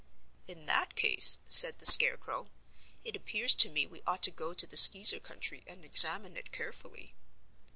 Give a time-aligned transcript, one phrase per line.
[0.47, 2.45] "In that case," said the Scarecrow,
[3.03, 6.51] "it appears to me we ought to go to the Skeezer country and examine it
[6.51, 7.13] carefully."